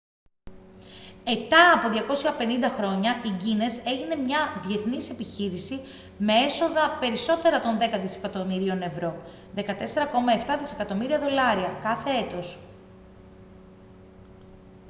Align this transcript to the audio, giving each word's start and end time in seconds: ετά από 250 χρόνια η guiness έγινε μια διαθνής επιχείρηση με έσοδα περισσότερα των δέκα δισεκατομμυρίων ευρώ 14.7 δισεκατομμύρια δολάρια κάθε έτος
ετά 1.23 1.71
από 1.73 1.87
250 2.73 2.77
χρόνια 2.77 3.11
η 3.25 3.31
guiness 3.39 3.87
έγινε 3.93 4.15
μια 4.15 4.61
διαθνής 4.65 5.09
επιχείρηση 5.09 5.79
με 6.17 6.33
έσοδα 6.33 6.97
περισσότερα 6.99 7.59
των 7.59 7.77
δέκα 7.77 7.99
δισεκατομμυρίων 7.99 8.81
ευρώ 8.81 9.21
14.7 9.55 9.63
δισεκατομμύρια 10.59 11.19
δολάρια 11.19 11.79
κάθε 11.83 12.09
έτος 12.09 12.59